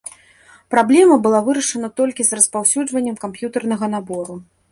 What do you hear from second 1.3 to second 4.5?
вырашана толькі з распаўсюджваннем камп'ютэрнага набору.